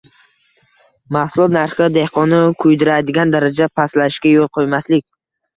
[1.17, 5.07] mahsulot narxi dehqonni kuydiradigan darajada pastlashiga yo‘l qo‘ymaslik